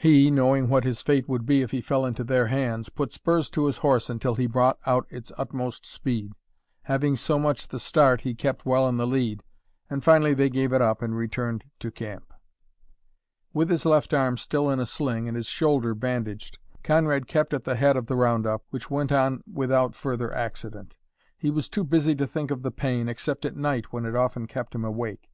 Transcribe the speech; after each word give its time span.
He, 0.00 0.30
knowing 0.30 0.70
what 0.70 0.84
his 0.84 1.02
fate 1.02 1.28
would 1.28 1.44
be 1.44 1.60
if 1.60 1.70
he 1.70 1.82
fell 1.82 2.06
into 2.06 2.24
their 2.24 2.46
hands, 2.46 2.88
put 2.88 3.12
spurs 3.12 3.50
to 3.50 3.66
his 3.66 3.76
horse 3.76 4.08
until 4.08 4.36
he 4.36 4.46
brought 4.46 4.78
out 4.86 5.06
its 5.10 5.30
utmost 5.36 5.84
speed. 5.84 6.32
Having 6.84 7.16
so 7.16 7.38
much 7.38 7.68
the 7.68 7.78
start 7.78 8.22
he 8.22 8.32
kept 8.34 8.64
well 8.64 8.88
in 8.88 8.96
the 8.96 9.06
lead, 9.06 9.44
and 9.90 10.02
finally 10.02 10.32
they 10.32 10.48
gave 10.48 10.72
it 10.72 10.80
up 10.80 11.02
and 11.02 11.14
returned 11.14 11.64
to 11.80 11.90
camp. 11.90 12.32
With 13.52 13.68
his 13.68 13.84
left 13.84 14.14
arm 14.14 14.38
still 14.38 14.70
in 14.70 14.80
a 14.80 14.86
sling 14.86 15.28
and 15.28 15.36
his 15.36 15.44
shoulder 15.48 15.94
bandaged, 15.94 16.56
Conrad 16.82 17.26
kept 17.26 17.52
at 17.52 17.64
the 17.64 17.76
head 17.76 17.98
of 17.98 18.06
the 18.06 18.16
round 18.16 18.46
up, 18.46 18.64
which 18.70 18.90
went 18.90 19.12
on 19.12 19.42
without 19.46 19.94
further 19.94 20.32
accident. 20.34 20.96
He 21.36 21.50
was 21.50 21.68
too 21.68 21.84
busy 21.84 22.14
to 22.14 22.26
think 22.26 22.50
of 22.50 22.62
the 22.62 22.70
pain, 22.72 23.10
except 23.10 23.44
at 23.44 23.56
night, 23.56 23.92
when 23.92 24.06
it 24.06 24.16
often 24.16 24.46
kept 24.46 24.74
him 24.74 24.86
awake. 24.86 25.28